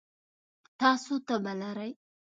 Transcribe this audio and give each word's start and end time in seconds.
تاسو 0.79 1.13
تبه 1.27 1.53
لرئ؟ 1.59 1.91